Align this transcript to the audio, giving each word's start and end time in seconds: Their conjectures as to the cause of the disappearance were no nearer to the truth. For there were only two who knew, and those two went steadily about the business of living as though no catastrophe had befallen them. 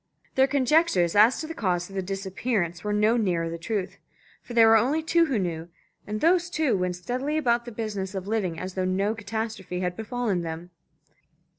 Their 0.33 0.47
conjectures 0.47 1.15
as 1.15 1.39
to 1.41 1.45
the 1.45 1.53
cause 1.53 1.87
of 1.87 1.95
the 1.95 2.01
disappearance 2.01 2.83
were 2.83 2.91
no 2.91 3.17
nearer 3.17 3.45
to 3.45 3.51
the 3.51 3.59
truth. 3.59 3.99
For 4.41 4.55
there 4.55 4.65
were 4.67 4.75
only 4.75 5.03
two 5.03 5.27
who 5.27 5.37
knew, 5.37 5.69
and 6.07 6.21
those 6.21 6.49
two 6.49 6.75
went 6.75 6.95
steadily 6.95 7.37
about 7.37 7.65
the 7.65 7.71
business 7.71 8.15
of 8.15 8.25
living 8.27 8.59
as 8.59 8.73
though 8.73 8.83
no 8.83 9.13
catastrophe 9.13 9.81
had 9.81 9.95
befallen 9.95 10.41
them. 10.41 10.71